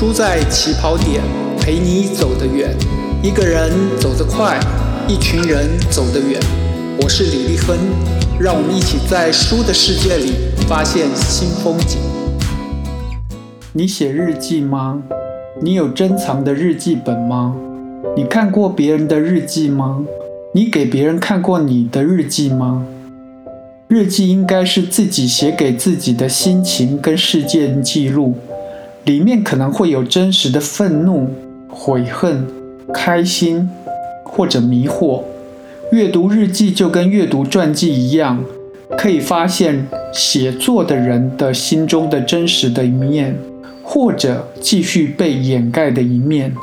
[0.00, 1.20] 输在起跑点，
[1.60, 2.74] 陪你走得远。
[3.22, 4.58] 一个人走得快，
[5.06, 6.40] 一群人走得远。
[7.02, 7.78] 我是李立芬，
[8.40, 10.32] 让我们一起在书的世界里
[10.66, 11.98] 发现新风景。
[13.74, 15.02] 你写日记吗？
[15.60, 17.54] 你有珍藏的日记本吗？
[18.16, 20.02] 你看过别人的日记吗？
[20.54, 22.86] 你给别人看过你的日记吗？
[23.86, 28.36] 日记应该是自己写给自己的心情跟事件记录，
[29.04, 31.28] 里面可能会有真实的愤怒、
[31.68, 32.46] 悔恨、
[32.92, 33.68] 开心
[34.24, 35.22] 或者迷惑。
[35.92, 38.44] 阅读日记就跟阅读传记一样，
[38.96, 43.36] 可以发现写作的人的心中的真实的一面，
[43.82, 46.54] 或者继续被掩盖的一面。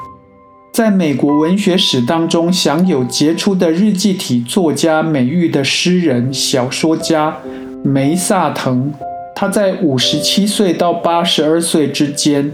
[0.71, 7.35] 在美国文学史当中，享有杰出的日记体作家美誉的诗人、小说家
[7.83, 8.93] 梅萨腾，
[9.39, 12.51] 他在五十七岁到八十二岁之间，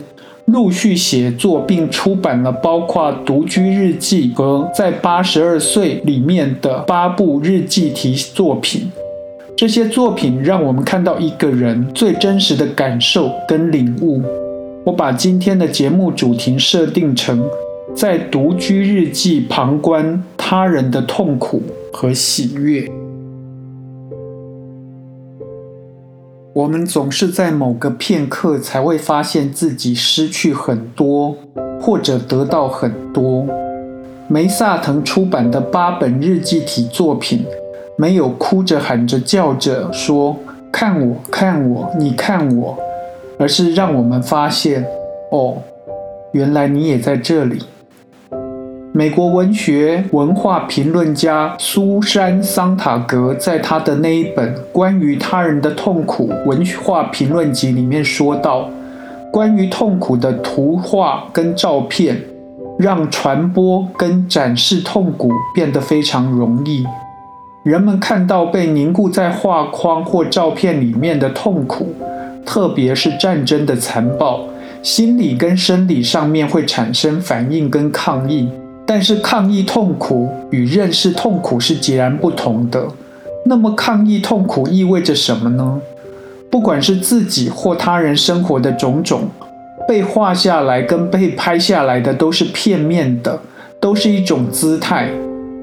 [0.47, 8.91] 陆续写作并出版了包括《独居日记》和在八十二岁里面的八部日记体作品。
[9.55, 14.21] 这些作品让我们看到一个人最真实的感受跟领悟。
[14.85, 17.41] 我把今天的节目主题设定成。
[17.95, 22.89] 在独居日记旁观他人的痛苦和喜悦，
[26.55, 31.35] 我们总是在某个片刻才会发现自己失去很多，
[31.81, 33.43] 或者得到很多。
[34.27, 37.43] 梅萨腾出版的八本日记体作品，
[37.97, 40.37] 没有哭着喊着叫着说
[40.71, 42.77] “看我，看我，你看我”，
[43.39, 44.85] 而是让我们发现，
[45.31, 45.57] 哦，
[46.33, 47.63] 原来你也在这里。
[48.95, 58.69] 美国文学文化评论家苏珊·桑塔格在他的那一本关于他人的痛苦文化评论集里面说道
[59.33, 62.21] ：“关于痛苦的图画跟照片，
[62.77, 66.85] 让传播跟展示痛苦变得非常容易。
[67.63, 71.95] 人们看到被凝固在画框或照片里面的痛苦，
[72.45, 74.41] 特别是战争的残暴，
[74.83, 78.47] 心理跟生理上面会产生反应跟抗议。”
[78.85, 82.87] 但是抗议痛苦与认识痛苦是截然不同的。
[83.45, 85.79] 那么抗议痛苦意味着什么呢？
[86.49, 89.29] 不管是自己或他人生活的种种，
[89.87, 93.41] 被画下来跟被拍下来的都是片面的，
[93.79, 95.09] 都是一种姿态。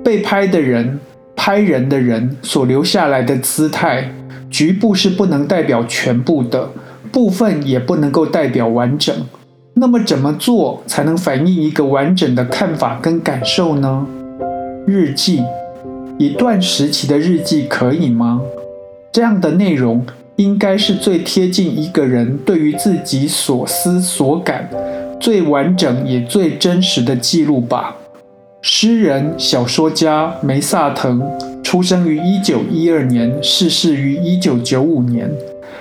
[0.03, 0.99] 被拍的人、
[1.37, 4.13] 拍人的人所留下来的姿态，
[4.51, 6.71] 局部是不能代表全部的，
[7.13, 9.15] 部分也不能够代表完整。
[9.81, 14.07] 那么怎么做才能反映一个完整的看法跟感受呢？
[14.87, 15.43] 日记，
[16.19, 18.43] 一段时期的日记可以吗？
[19.11, 20.05] 这样的内容
[20.37, 24.69] 应该是最贴近一个人对于自己所思所感、
[25.19, 27.97] 最完整也最真实的记录吧。
[28.61, 31.23] 诗人、小说家梅萨腾
[31.63, 35.33] 出生于一九一二年，逝世于一九九五年。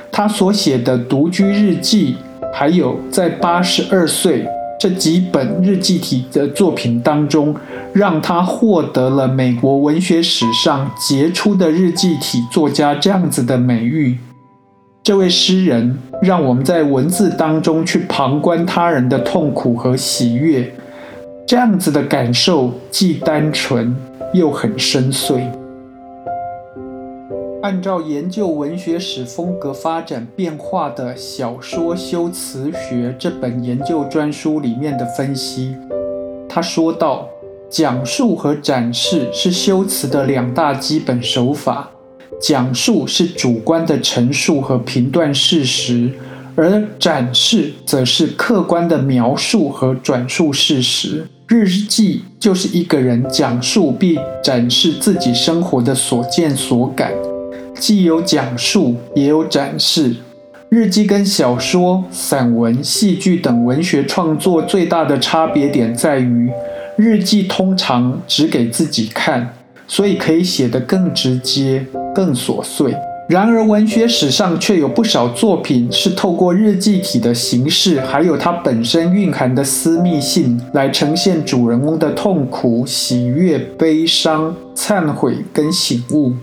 [0.10, 2.16] 他所写的独居日记。
[2.54, 4.46] 还有在八十二岁
[4.80, 7.56] 这几本日记体的作品当中，
[7.94, 14.18] 让他获得了美国文学史上杰出的日记体作家这样子的美誉。
[15.04, 20.72] 这位诗人让我们在文字当中去旁观他人的痛苦和喜悦，
[21.48, 23.96] 这样子的感受既单纯
[24.34, 25.59] 又很深邃。
[27.62, 35.76] 按照研究文学史风格发展变化的小说修辞学这本研究专书里面的分析，
[36.48, 37.28] 他说道：
[37.70, 41.92] 讲述和展示是修辞的两大基本手法。
[42.42, 46.10] 讲述是主观的陈述和评断事实，
[46.56, 51.28] 而展示则是客观的描述和转述事实。
[51.48, 57.12] 日记就是一个人讲述并展示自己生活的所见所感。
[57.80, 60.14] 既有讲述，也有展示。
[60.68, 66.52] 日记跟小说、散文、戏剧等文学创作最大的差别点在于，
[66.96, 69.56] 日记通常只给自己看，
[69.88, 71.84] 所以可以写得更直接、
[72.14, 72.94] 更琐碎。
[73.28, 86.34] 然而，文学史上却有不少作品是透过日记体的形式，还有它本身蕴含的私密性，来呈现主人翁的痛苦、喜悦、悲伤、忏悔跟醒悟。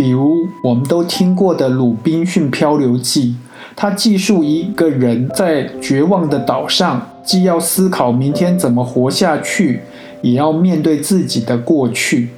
[0.00, 3.32] 比如我们都听过的《鲁滨逊漂流记》，
[3.76, 9.80] 它记述一个人在绝望的岛上，既要思考明天怎么活下去，
[10.22, 12.30] 也要面对自己的过去。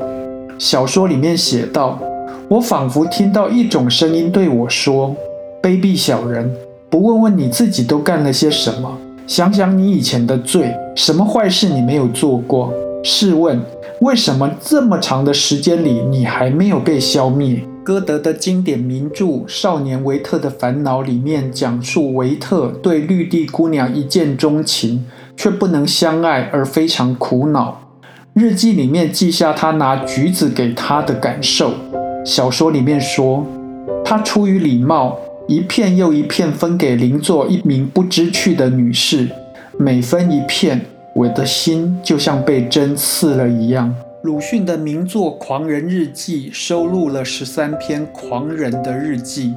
[0.58, 2.00] 小说里面写道
[2.50, 5.14] ：“我仿佛听到一种声音对我说
[5.62, 6.52] ：‘卑鄙小人，
[6.90, 8.98] 不问问你自己都干了些什么，
[9.28, 12.74] 想想你以前的罪，什么坏事你没有做过？
[13.02, 13.60] 试问，
[14.00, 17.62] 为什么这么长的时间里，你还没有被消灭？
[17.82, 25.04] 歌德的经典名著《少年维特的烦恼》里面讲述维特对绿地姑娘一见钟情，
[25.36, 27.80] 却不能相爱而非常苦恼。
[28.34, 31.72] 日记里面记下他拿橘子给她的感受。
[32.24, 33.44] 小说里面说，
[34.04, 39.28] 他出于礼貌，一片又一片分给邻座一名不知趣的女士，
[39.76, 43.94] 每分一片，我的心就像被针刺了一样。
[44.22, 49.54] 鲁迅的名作《狂人日记》收录了十三篇狂人的日记，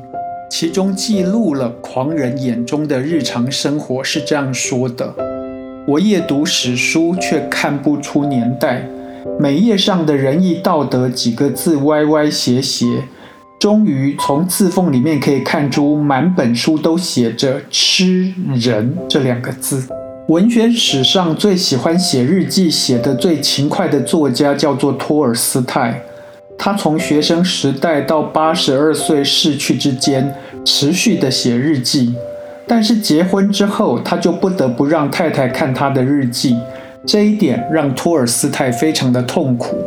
[0.50, 5.14] 其中记录了狂人眼中的日常生活，是这样说的：
[5.88, 8.86] 我夜读史书，却看不出年代。
[9.40, 12.86] 每页上的仁义道德几个字歪歪斜斜，
[13.58, 19.88] 终于从字缝里面可以看出，满本书都写着“吃人”这两个字。
[20.28, 26.02] 文学史上最喜欢写日记、写得最勤快的作家叫做托尔斯泰。
[26.58, 30.34] 他从学生时代到八十二岁逝去之间，
[30.66, 32.16] 持续的写日记。
[32.66, 36.58] 但是结婚之后，他就不得不让太太看他的日记。
[37.06, 39.78] 这一点让托尔斯泰非常的痛苦。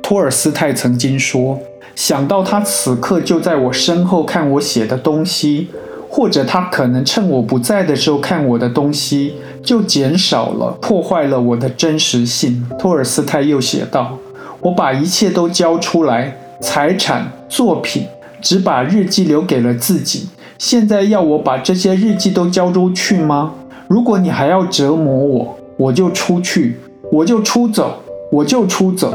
[0.00, 1.58] 托尔斯泰曾经说
[1.96, 5.66] ：“想到他此刻就在我身后看我写的东西。”
[6.12, 12.66] 或者他可能趁我不在的时候看我的东西，就减少了，破坏了我的真实性。
[12.78, 14.18] 托尔斯泰又写道
[14.60, 18.06] ：“我把一切都交出来，财产、作品，
[18.40, 20.28] 只把日记留给了自己。
[20.58, 23.52] 现在要我把这些日记都交出去吗？
[23.88, 26.76] 如果你还要折磨我，我就出去，
[27.12, 27.96] 我就出走，
[28.32, 29.12] 我就出走。”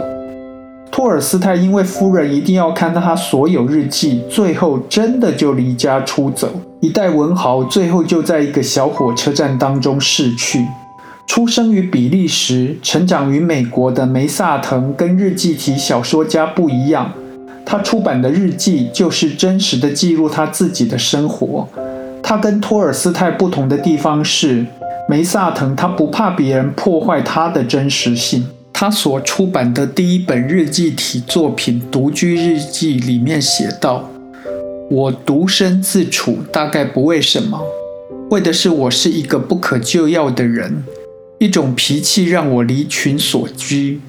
[0.92, 6.50] 托尔斯泰因为夫人一定要看到他所有日记，最后真的就离家出走。
[6.86, 10.64] 一代文豪最后就在一个小火车站当中逝去。
[11.26, 17.12] 出生于比利时、成长于美国的梅萨腾跟日记体小说家不一样，
[17.66, 21.68] 他出版的日记就是真实的记录他自己的生活。
[22.22, 24.64] 他跟托尔斯泰不同的地方是，
[25.10, 28.46] 梅萨腾他不怕别人破坏他的真实性。
[28.72, 34.08] 他所出版的第一本日记体作品《独居日记》里面写道
[34.88, 37.60] ：“我独身自处，大概不为什么，
[38.30, 40.84] 为的是我是一个不可救药的人，
[41.40, 44.00] 一种脾气让我离群所居。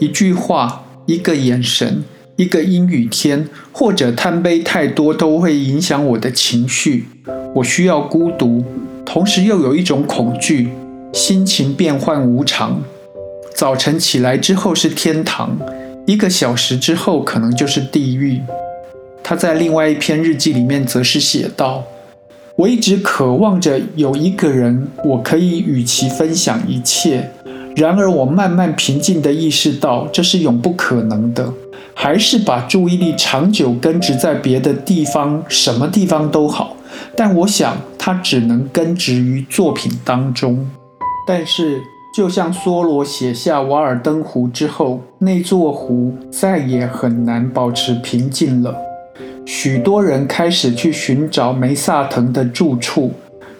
[0.00, 2.02] 一句话，一个眼神，
[2.34, 7.06] 一个阴雨天，或者贪杯太多，都会影响我的情绪。
[7.54, 8.64] 我需要孤独，
[9.06, 10.70] 同时又有一种恐惧，
[11.12, 12.82] 心情变幻无常。”
[13.54, 15.56] 早晨起来之后是天堂，
[16.08, 18.40] 一个小时之后可能就是地狱。
[19.26, 21.82] 他在另外一篇日记里面则是写道
[22.56, 27.30] ：“我一直渴望着有一个人，我可以与其分享一切。
[27.74, 31.50] 然而我慢慢平静地意识到，这是永不可能的。
[31.94, 36.76] 还是把注意力长久根植在别的地方，什么地方都好。
[37.16, 40.68] 但我想，它只能根植于作品当中。
[41.26, 41.80] 但是。”
[42.14, 48.72] 就像梭罗写下《瓦尔登湖》之后，那座湖再也很难保持平静了。
[49.46, 53.12] 许多人开始去寻找梅萨腾的住处，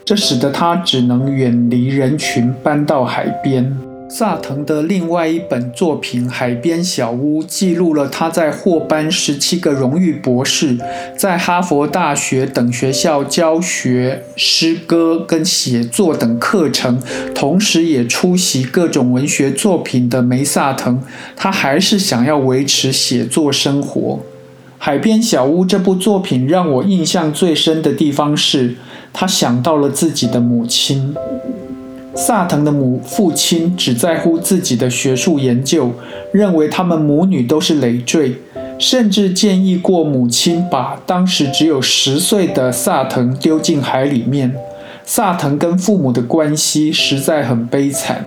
[0.05, 3.77] 这使得他只能远离人群，搬到海边。
[4.09, 10.79] 萨腾的另外一本作品《海边小屋》记录了他在获颁十七个荣誉博士，
[11.19, 17.03] 在哈佛大学等学校教学诗歌跟写作等课程，
[17.35, 21.03] 同时也出席各种文学作品的梅萨腾，
[21.35, 24.21] 他还是想要维持写作生活。
[24.85, 28.75] 《海边小屋》这部作品让我印象最深的地方是，
[29.15, 31.15] 他想到了自己的母亲。
[32.15, 35.91] 萨腾的母父亲只在乎自己的学术研究，
[36.33, 38.37] 认为他们母女都是累赘，
[38.79, 44.55] 甚至建议过母亲把当时只有十岁的萨腾丢进海里面。
[45.07, 48.27] 萨腾跟父母的关系实在很悲惨。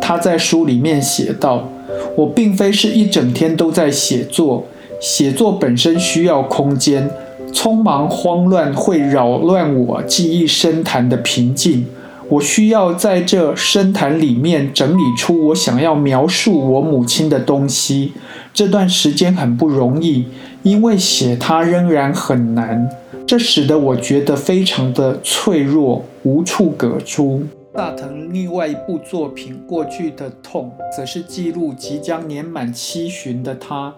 [0.00, 1.68] 他在书里面写道
[2.16, 4.64] ：“我并非是一整天都在写作，
[5.02, 7.10] 写作本身需要空间，
[7.52, 11.84] 匆忙慌乱会扰乱我记忆深潭的平静。”
[12.30, 18.12] 我需要在这深潭里面整理出我想要描述我母亲的东西。
[18.54, 20.24] 这段时间很不容易，
[20.62, 22.88] 因为写它仍然很难。
[23.26, 27.42] 这使得我觉得非常的脆弱，无处可出。
[27.74, 33.92] 大藤另外一部作品《过去的痛》，则是记录即将年满七旬的他，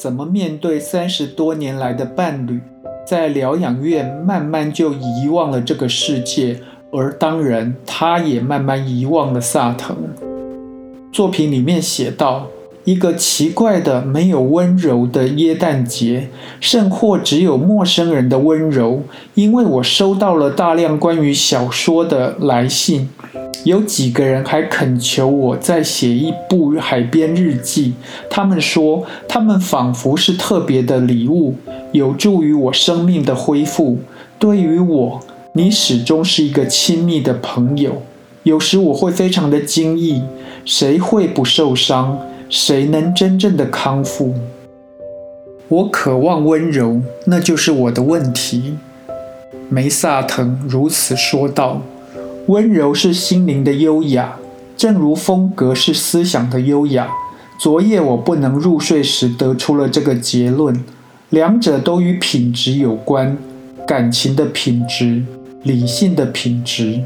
[0.00, 2.58] 怎么面对三十多年来的伴侣，
[3.06, 6.58] 在疗养院慢慢就遗忘了这个世界。
[6.90, 9.94] 而当然，他也慢慢遗忘了萨腾。
[11.12, 12.48] 作品里面写道
[12.84, 16.30] ：“一个奇怪的、没有温柔的耶诞节，
[16.60, 19.02] 甚或只有陌生人的温柔。
[19.34, 23.10] 因为我收到了大量关于小说的来信，
[23.64, 27.94] 有几个人还恳求我再写一部海边日记。
[28.28, 31.54] 他们说，他们仿佛是特别的礼物，
[31.92, 33.98] 有助于我生命的恢复。
[34.38, 35.20] 对于我。”
[35.52, 38.02] 你始终是一个亲密的朋友，
[38.44, 40.22] 有时我会非常的惊异，
[40.64, 42.16] 谁会不受伤？
[42.48, 44.32] 谁能真正的康复？
[45.66, 48.76] 我渴望温柔，那就是我的问题。
[49.68, 51.82] 梅萨腾如此说道。
[52.50, 54.36] 温柔是心灵的优雅，
[54.76, 57.08] 正如风格是思想的优雅。
[57.60, 60.84] 昨夜我不能入睡时得出了这个结论，
[61.28, 63.38] 两者都与品质有关，
[63.86, 65.22] 感情的品质。
[65.62, 67.00] 理性的品质，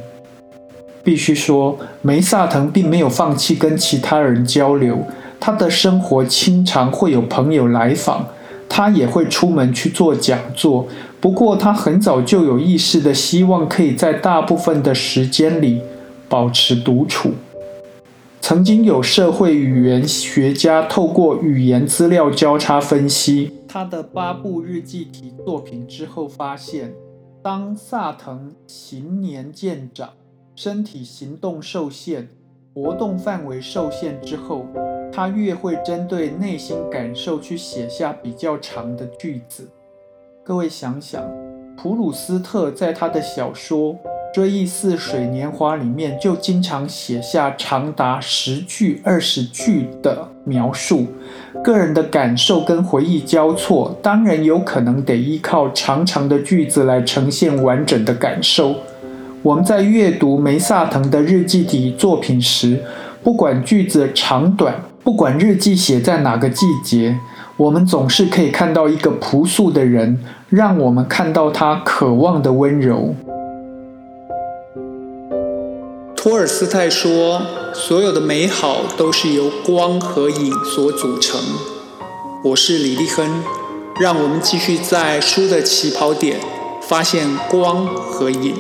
[1.03, 5.05] 必须说，梅萨腾并没有放弃跟其他人交流。
[5.39, 8.27] 他的生活经常会有朋友来访，
[8.77, 10.89] 他也会出门去做讲座。
[11.21, 15.81] 不过，他很早就有意识的希望可以在大部分的时间里
[16.29, 17.35] 保持独处。
[18.41, 26.93] 曾经有社会语言学家透过语言资料交叉分析他的八部日记体作品之后，发现。
[27.45, 30.11] 当萨腾行年渐长，
[30.57, 32.29] 身体行动受限，
[32.75, 34.67] 活动范围受限之后，
[35.17, 39.69] 他越会针对内心感受去写下比较长的句子。
[40.43, 41.23] 各位想想，
[41.77, 43.95] 普鲁斯特在他的小说。
[44.37, 51.07] 《追忆似水年华》里面就经常写下长达十句、二十句的描述，
[51.63, 58.75] 个人的感受跟回忆交错，当然有可能得依靠长长的句子来呈现完整的感受。
[59.45, 62.83] 我们在阅读梅萨腾的日记体作品时，
[63.23, 67.19] 不管句子长短，不管日记写在哪个季节，
[67.59, 73.15] 我们总是可以看到一个朴素的人，让我们看到他渴望的温柔。
[76.17, 77.43] 托尔斯泰说
[77.75, 81.39] ：“所有的美好都是由光和影所组成。”
[82.43, 83.45] 我是李立亨，
[84.01, 86.39] 让我们继续在书的起跑点
[86.81, 88.55] 发现光和影。